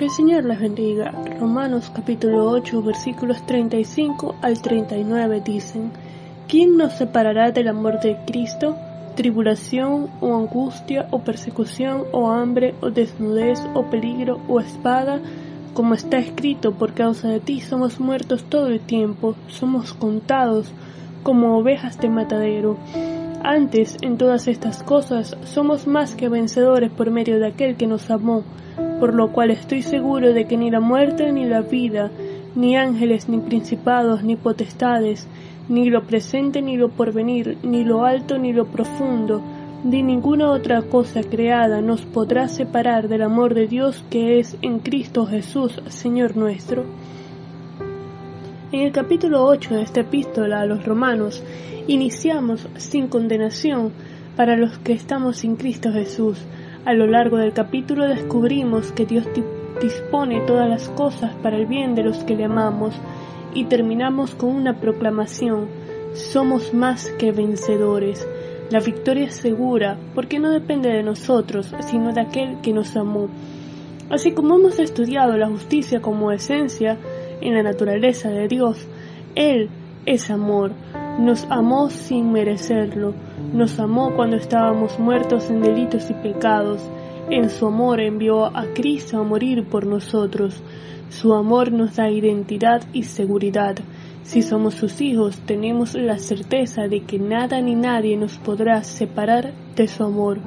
[0.00, 1.12] Que el Señor les bendiga.
[1.38, 5.92] Romanos capítulo 8 versículos 35 al 39 dicen,
[6.48, 8.78] ¿quién nos separará del amor de Cristo?
[9.14, 15.20] Tribulación o angustia o persecución o hambre o desnudez o peligro o espada,
[15.74, 20.72] como está escrito, por causa de ti somos muertos todo el tiempo, somos contados
[21.22, 22.78] como ovejas de matadero.
[23.42, 28.10] Antes, en todas estas cosas, somos más que vencedores por medio de aquel que nos
[28.10, 28.44] amó
[29.00, 32.10] por lo cual estoy seguro de que ni la muerte ni la vida,
[32.54, 35.26] ni ángeles ni principados ni potestades,
[35.68, 39.42] ni lo presente ni lo porvenir, ni lo alto ni lo profundo,
[39.82, 44.80] ni ninguna otra cosa creada nos podrá separar del amor de Dios que es en
[44.80, 46.84] Cristo Jesús, Señor nuestro.
[48.72, 51.42] En el capítulo 8 de esta epístola a los romanos,
[51.86, 53.92] iniciamos sin condenación
[54.36, 56.38] para los que estamos en Cristo Jesús,
[56.84, 59.26] a lo largo del capítulo descubrimos que Dios
[59.82, 62.94] dispone todas las cosas para el bien de los que le amamos
[63.54, 65.68] y terminamos con una proclamación.
[66.14, 68.26] Somos más que vencedores.
[68.70, 73.28] La victoria es segura porque no depende de nosotros, sino de aquel que nos amó.
[74.08, 76.98] Así como hemos estudiado la justicia como esencia
[77.40, 78.86] en la naturaleza de Dios,
[79.34, 79.68] Él
[80.06, 80.72] es amor.
[81.18, 83.14] Nos amó sin merecerlo,
[83.52, 86.80] nos amó cuando estábamos muertos en delitos y pecados.
[87.28, 90.62] En su amor envió a Cristo a morir por nosotros.
[91.10, 93.76] Su amor nos da identidad y seguridad.
[94.22, 99.52] Si somos sus hijos, tenemos la certeza de que nada ni nadie nos podrá separar
[99.74, 100.38] de su amor.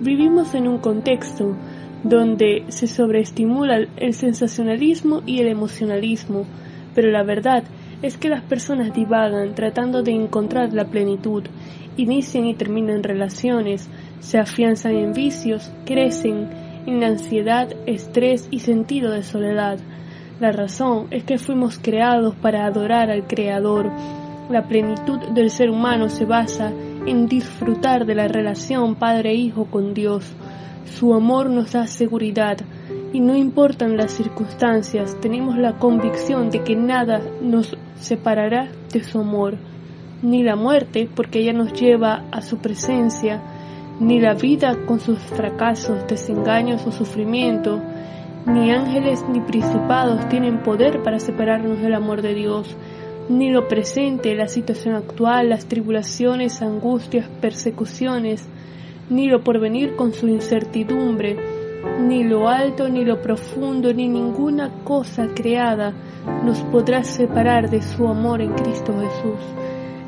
[0.00, 1.56] Vivimos en un contexto
[2.02, 6.44] donde se sobreestimula el sensacionalismo y el emocionalismo,
[6.94, 7.64] pero la verdad
[8.02, 11.44] es que las personas divagan tratando de encontrar la plenitud,
[11.96, 13.88] inician y terminan relaciones,
[14.20, 16.48] se afianzan en vicios, crecen
[16.86, 19.78] en ansiedad, estrés y sentido de soledad.
[20.40, 23.90] La razón es que fuimos creados para adorar al Creador.
[24.50, 26.72] La plenitud del ser humano se basa
[27.06, 30.24] en disfrutar de la relación padre-hijo con Dios.
[30.84, 32.58] Su amor nos da seguridad,
[33.16, 39.20] y no importan las circunstancias, tenemos la convicción de que nada nos separará de su
[39.20, 39.56] amor,
[40.20, 43.40] ni la muerte, porque ella nos lleva a su presencia,
[44.00, 47.80] ni la vida con sus fracasos, desengaños o sufrimiento,
[48.44, 52.76] ni ángeles ni principados tienen poder para separarnos del amor de Dios,
[53.30, 58.46] ni lo presente, la situación actual, las tribulaciones, angustias, persecuciones,
[59.08, 61.55] ni lo porvenir con su incertidumbre,
[62.00, 65.92] ni lo alto, ni lo profundo, ni ninguna cosa creada
[66.44, 69.40] nos podrá separar de su amor en Cristo Jesús.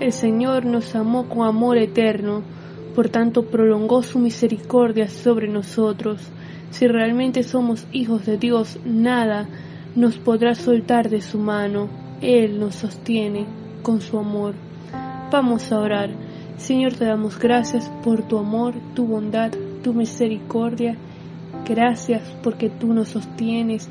[0.00, 2.42] El Señor nos amó con amor eterno,
[2.94, 6.20] por tanto prolongó su misericordia sobre nosotros.
[6.70, 9.48] Si realmente somos hijos de Dios, nada
[9.94, 11.88] nos podrá soltar de su mano.
[12.20, 13.46] Él nos sostiene
[13.82, 14.54] con su amor.
[15.30, 16.10] Vamos a orar.
[16.56, 20.96] Señor, te damos gracias por tu amor, tu bondad, tu misericordia
[21.68, 23.88] Gracias porque tú nos sostienes.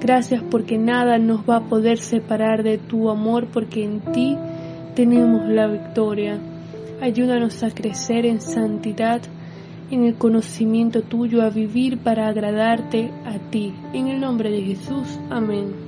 [0.00, 4.36] Gracias porque nada nos va a poder separar de tu amor porque en ti
[4.94, 6.38] tenemos la victoria.
[7.00, 9.22] Ayúdanos a crecer en santidad,
[9.90, 13.72] en el conocimiento tuyo, a vivir para agradarte a ti.
[13.92, 15.18] En el nombre de Jesús.
[15.30, 15.83] Amén.